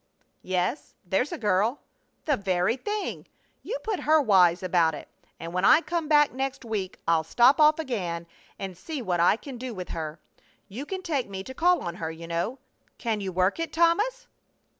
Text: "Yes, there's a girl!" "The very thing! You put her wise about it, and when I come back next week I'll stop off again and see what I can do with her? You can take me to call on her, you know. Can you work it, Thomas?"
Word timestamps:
"Yes, 0.41 0.95
there's 1.05 1.31
a 1.31 1.37
girl!" 1.37 1.79
"The 2.25 2.35
very 2.35 2.75
thing! 2.75 3.27
You 3.61 3.77
put 3.83 3.99
her 3.99 4.19
wise 4.19 4.63
about 4.63 4.95
it, 4.95 5.07
and 5.39 5.53
when 5.53 5.63
I 5.63 5.81
come 5.81 6.07
back 6.07 6.33
next 6.33 6.65
week 6.65 6.97
I'll 7.07 7.23
stop 7.23 7.61
off 7.61 7.77
again 7.77 8.25
and 8.57 8.75
see 8.75 9.03
what 9.03 9.19
I 9.19 9.35
can 9.35 9.59
do 9.59 9.75
with 9.75 9.89
her? 9.89 10.19
You 10.67 10.87
can 10.87 11.03
take 11.03 11.29
me 11.29 11.43
to 11.43 11.53
call 11.53 11.81
on 11.81 11.97
her, 11.97 12.09
you 12.09 12.25
know. 12.27 12.57
Can 12.97 13.21
you 13.21 13.31
work 13.31 13.59
it, 13.59 13.71
Thomas?" 13.71 14.25